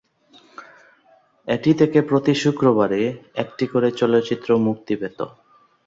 [1.47, 3.01] এটি থেকে প্রতি শুক্রবারে
[3.35, 5.19] একটি করে চলচ্চিত্র মুক্তি পেত।